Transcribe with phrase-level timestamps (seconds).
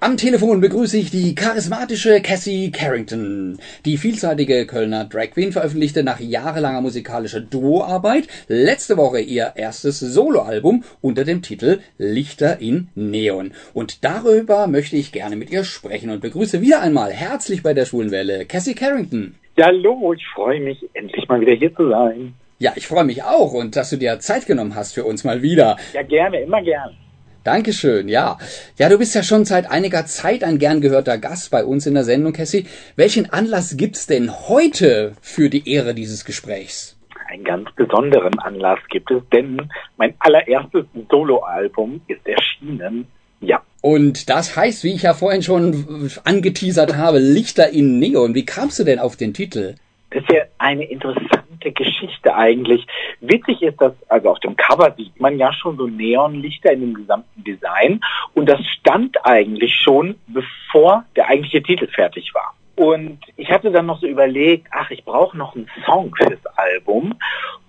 [0.00, 3.56] Am Telefon begrüße ich die charismatische Cassie Carrington.
[3.84, 10.82] Die vielseitige Kölner Drag Queen veröffentlichte nach jahrelanger musikalischer Duoarbeit letzte Woche ihr erstes Soloalbum
[11.00, 13.52] unter dem Titel Lichter in Neon.
[13.74, 17.84] Und darüber möchte ich gerne mit ihr sprechen und begrüße wieder einmal herzlich bei der
[17.84, 19.36] Schwulenwelle Cassie Carrington.
[19.56, 22.34] Ja, hallo, ich freue mich, endlich mal wieder hier zu sein.
[22.58, 25.42] Ja, ich freue mich auch und dass du dir Zeit genommen hast für uns mal
[25.42, 25.76] wieder.
[25.92, 27.03] Ja, gerne, immer gerne.
[27.44, 28.38] Dankeschön, ja.
[28.78, 31.92] Ja, du bist ja schon seit einiger Zeit ein gern gehörter Gast bei uns in
[31.92, 32.66] der Sendung, Cassie.
[32.96, 36.96] Welchen Anlass gibt's denn heute für die Ehre dieses Gesprächs?
[37.30, 39.60] Einen ganz besonderen Anlass gibt es, denn
[39.98, 43.06] mein allererstes Soloalbum ist erschienen.
[43.40, 43.62] Ja.
[43.82, 48.34] Und das heißt, wie ich ja vorhin schon angeteasert habe, Lichter in Neon.
[48.34, 49.74] Wie kamst du denn auf den Titel?
[50.12, 52.86] Das ist ja eine interessante Geschichte eigentlich.
[53.20, 56.94] Witzig ist, dass, also auf dem Cover sieht man ja schon so Neonlichter in dem
[56.94, 58.00] gesamten Design
[58.34, 62.54] und das stand eigentlich schon, bevor der eigentliche Titel fertig war.
[62.76, 67.14] Und ich hatte dann noch so überlegt, ach, ich brauche noch einen Song fürs Album.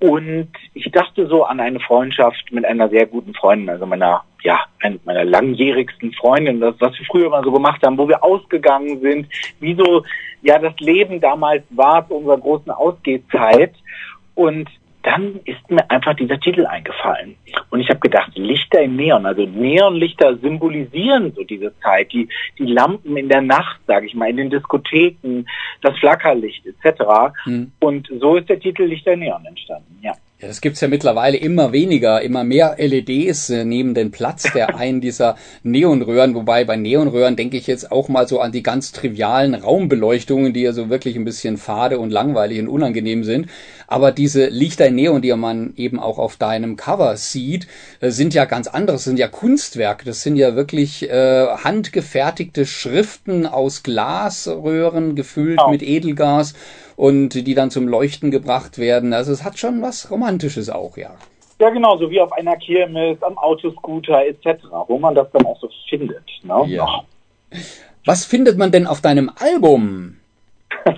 [0.00, 4.60] Und ich dachte so an eine Freundschaft mit einer sehr guten Freundin, also meiner, ja,
[5.04, 9.26] meiner langjährigsten Freundin, das, was wir früher mal so gemacht haben, wo wir ausgegangen sind,
[9.60, 10.04] wie so,
[10.42, 13.74] ja, das Leben damals war zu unserer großen Ausgehzeit.
[14.34, 14.68] Und
[15.02, 17.36] dann ist mir einfach dieser Titel eingefallen.
[17.70, 22.28] Und ich habe gedacht, Lichter im Neon, also Neonlichter symbolisieren so diese Zeit, die,
[22.58, 25.44] die Lampen in der Nacht, sage ich mal, in den Diskotheken,
[25.82, 27.32] das Flackerlicht etc.
[27.44, 27.72] Hm.
[27.80, 30.12] Und so ist der Titel Lichter im Neon entstanden, ja.
[30.40, 34.76] Ja, das gibt's ja mittlerweile immer weniger, immer mehr LEDs äh, nehmen den Platz der
[34.76, 38.92] einen dieser Neonröhren, wobei bei Neonröhren denke ich jetzt auch mal so an die ganz
[38.92, 43.48] trivialen Raumbeleuchtungen, die ja so wirklich ein bisschen fade und langweilig und unangenehm sind.
[43.88, 47.66] Aber diese Lichter in Neon, die man eben auch auf deinem Cover sieht,
[47.98, 50.04] äh, sind ja ganz anderes, sind ja Kunstwerke.
[50.04, 55.70] Das sind ja wirklich äh, handgefertigte Schriften aus Glasröhren gefüllt oh.
[55.70, 56.54] mit Edelgas
[56.98, 59.12] und die dann zum Leuchten gebracht werden.
[59.12, 61.14] Also es hat schon was Romantisches auch, ja.
[61.60, 65.58] Ja, genau, so wie auf einer Kirmes, am Autoscooter etc., wo man das dann auch
[65.60, 66.24] so findet.
[66.42, 66.64] Ne?
[66.66, 67.04] Ja.
[68.04, 70.16] Was findet man denn auf deinem Album?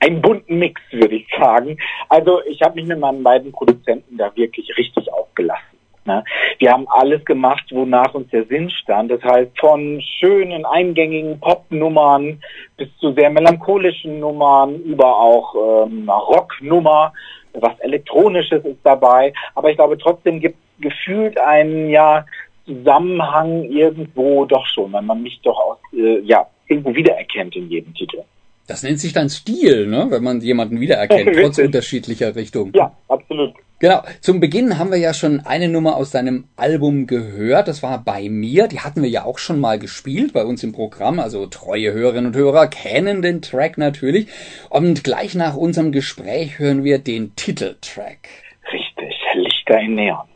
[0.00, 1.78] Einen bunten Mix, würde ich sagen.
[2.10, 5.71] Also ich habe mich mit meinen beiden Produzenten da wirklich richtig aufgelassen.
[6.04, 6.24] Ne?
[6.58, 9.10] Wir haben alles gemacht, wonach uns der Sinn stand.
[9.10, 12.40] Das heißt, von schönen, eingängigen Popnummern
[12.76, 17.12] bis zu sehr melancholischen Nummern, über auch ähm, Rocknummer,
[17.54, 19.32] was Elektronisches ist dabei.
[19.54, 22.24] Aber ich glaube, trotzdem gibt gefühlt einen ja
[22.64, 27.92] Zusammenhang irgendwo doch schon, wenn man mich doch aus, äh, ja, irgendwo wiedererkennt in jedem
[27.94, 28.22] Titel.
[28.66, 30.06] Das nennt sich dann Stil, ne?
[30.10, 32.72] wenn man jemanden wiedererkennt, trotz unterschiedlicher Richtungen.
[32.74, 33.54] Ja, absolut.
[33.82, 34.04] Genau.
[34.20, 37.66] Zum Beginn haben wir ja schon eine Nummer aus deinem Album gehört.
[37.66, 38.68] Das war bei mir.
[38.68, 41.18] Die hatten wir ja auch schon mal gespielt bei uns im Programm.
[41.18, 44.28] Also treue Hörerinnen und Hörer kennen den Track natürlich.
[44.70, 48.28] Und gleich nach unserem Gespräch hören wir den Titeltrack.
[48.72, 49.16] Richtig.
[49.34, 50.28] Lichter in Neon.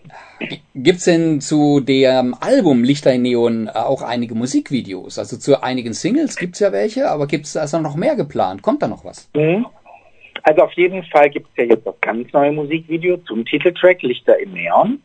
[0.75, 5.21] Gibt's denn zu dem Album Lichter in Neon auch einige Musikvideos?
[5.21, 8.63] Also zu einigen Singles gibt's ja welche, aber gibt's da also noch mehr geplant?
[8.63, 9.29] Kommt da noch was?
[9.37, 9.67] Mhm.
[10.47, 14.39] Also auf jeden Fall gibt es ja jetzt das ganz neue Musikvideo zum Titeltrack Lichter
[14.39, 15.03] im Neon.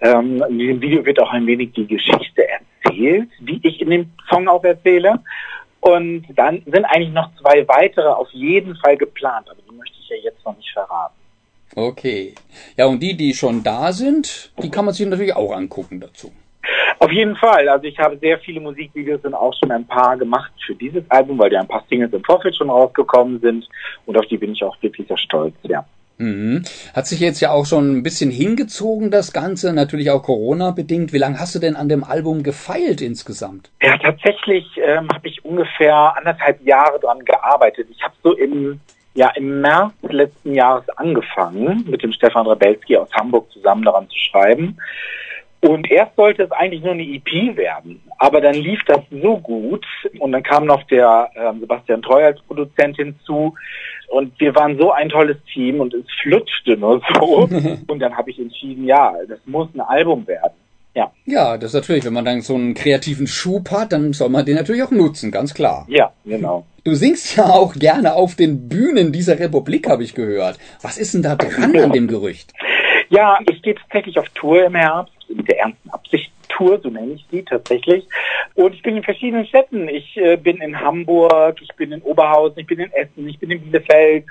[0.00, 4.10] Ähm, in diesem Video wird auch ein wenig die Geschichte erzählt, wie ich in dem
[4.30, 5.20] Song auch erzähle.
[5.80, 10.08] Und dann sind eigentlich noch zwei weitere auf jeden Fall geplant, aber die möchte ich
[10.08, 11.14] ja jetzt noch nicht verraten.
[11.76, 12.34] Okay.
[12.78, 16.32] Ja, und die, die schon da sind, die kann man sich natürlich auch angucken dazu.
[17.00, 17.68] Auf jeden Fall.
[17.68, 21.38] Also ich habe sehr viele Musikvideos und auch schon ein paar gemacht für dieses Album,
[21.38, 23.68] weil ja ein paar Singles im Vorfeld schon rausgekommen sind
[24.06, 25.84] und auf die bin ich auch wirklich sehr stolz, ja.
[26.18, 26.64] Mhm.
[26.94, 31.12] Hat sich jetzt ja auch schon ein bisschen hingezogen, das Ganze, natürlich auch Corona-bedingt.
[31.12, 33.70] Wie lange hast du denn an dem Album gefeilt insgesamt?
[33.80, 37.86] Ja, tatsächlich ähm, habe ich ungefähr anderthalb Jahre dran gearbeitet.
[37.92, 38.80] Ich habe so im,
[39.14, 44.18] ja, im März letzten Jahres angefangen, mit dem Stefan Rebelski aus Hamburg zusammen daran zu
[44.18, 44.76] schreiben.
[45.60, 49.84] Und erst sollte es eigentlich nur eine EP werden, aber dann lief das so gut
[50.20, 53.54] und dann kam noch der äh, Sebastian Treu als Produzent hinzu
[54.08, 57.48] und wir waren so ein tolles Team und es flutschte nur so
[57.88, 60.54] und dann habe ich entschieden, ja, das muss ein Album werden.
[60.94, 61.12] Ja.
[61.26, 64.44] Ja, das ist natürlich, wenn man dann so einen kreativen Schub hat, dann soll man
[64.44, 65.86] den natürlich auch nutzen, ganz klar.
[65.88, 66.66] Ja, genau.
[66.84, 70.58] Du singst ja auch gerne auf den Bühnen dieser Republik, habe ich gehört.
[70.82, 72.52] Was ist denn da dran an dem Gerücht?
[73.10, 77.14] Ja, ich gehe tatsächlich auf Tour im Herbst mit der ernsten Absicht Tour, so nenne
[77.14, 78.06] ich sie tatsächlich.
[78.54, 79.88] Und ich bin in verschiedenen Städten.
[79.88, 83.50] Ich äh, bin in Hamburg, ich bin in Oberhausen, ich bin in Essen, ich bin
[83.50, 84.24] in Bielefeld.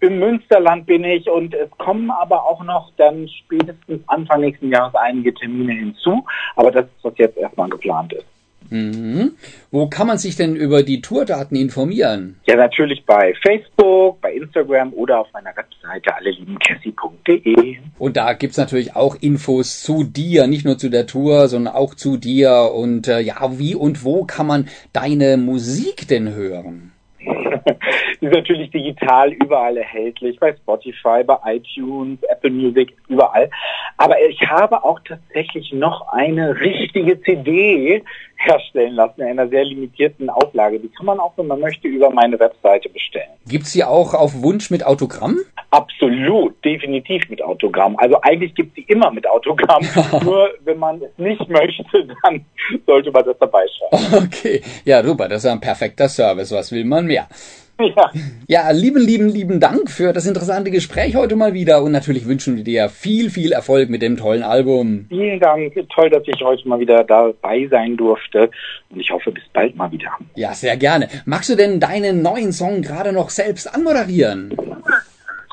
[0.00, 4.94] Im Münsterland bin ich und es kommen aber auch noch dann spätestens Anfang nächsten Jahres
[4.94, 6.24] einige Termine hinzu.
[6.54, 8.26] Aber das ist, was jetzt erstmal geplant ist.
[8.70, 9.32] Mhm.
[9.70, 12.40] Wo kann man sich denn über die Tourdaten informieren?
[12.46, 17.76] Ja, natürlich bei Facebook, bei Instagram oder auf meiner Webseite alleliebencassie.de.
[17.98, 21.94] Und da gibt's natürlich auch Infos zu dir, nicht nur zu der Tour, sondern auch
[21.94, 22.72] zu dir.
[22.74, 26.92] Und äh, ja, wie und wo kann man deine Musik denn hören?
[28.20, 33.50] ist natürlich digital überall erhältlich, bei Spotify, bei iTunes, Apple Music, überall.
[33.96, 38.02] Aber ich habe auch tatsächlich noch eine richtige CD
[38.36, 40.78] herstellen lassen, in einer sehr limitierten Auflage.
[40.78, 43.30] Die kann man auch, wenn man möchte, über meine Webseite bestellen.
[43.48, 45.38] Gibt's die auch auf Wunsch mit Autogramm?
[45.70, 47.96] Absolut, definitiv mit Autogramm.
[47.98, 49.82] Also eigentlich gibt's die immer mit Autogramm.
[50.24, 51.84] Nur wenn man es nicht möchte,
[52.22, 52.44] dann
[52.86, 54.26] sollte man das dabei schreiben.
[54.26, 56.52] Okay, ja super, das ist ein perfekter Service.
[56.52, 57.28] Was will man mehr?
[57.78, 58.10] Ja.
[58.48, 62.56] ja, lieben, lieben, lieben Dank für das interessante Gespräch heute mal wieder und natürlich wünschen
[62.56, 65.04] wir dir viel, viel Erfolg mit dem tollen Album.
[65.10, 68.50] Vielen Dank, toll, dass ich heute mal wieder dabei sein durfte
[68.88, 70.10] und ich hoffe bis bald mal wieder.
[70.36, 71.08] Ja, sehr gerne.
[71.26, 74.56] Magst du denn deinen neuen Song gerade noch selbst anmoderieren?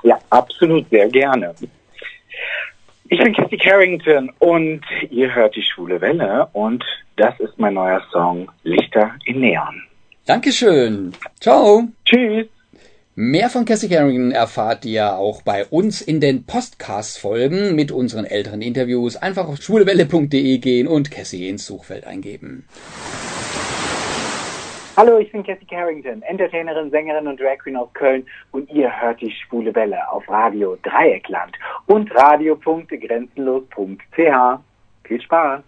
[0.03, 1.53] Ja, absolut, sehr gerne.
[3.09, 6.83] Ich bin Kathy Carrington und ihr hört die Schwule Welle und
[7.17, 9.83] das ist mein neuer Song Lichter in Neon.
[10.25, 11.11] Dankeschön.
[11.41, 11.83] Ciao.
[12.05, 12.47] Tschüss.
[13.15, 18.61] Mehr von Cassie Carrington erfahrt ihr auch bei uns in den Podcast-Folgen mit unseren älteren
[18.61, 19.17] Interviews.
[19.17, 22.67] Einfach auf schwulewelle.de gehen und Cassie ins Suchfeld eingeben.
[24.95, 29.21] Hallo, ich bin Cassie Carrington, Entertainerin, Sängerin und Drag Queen aus Köln und ihr hört
[29.21, 34.59] die Schwule Welle auf Radio Dreieckland und radio.grenzenlos.ch.
[35.03, 35.61] Viel Spaß!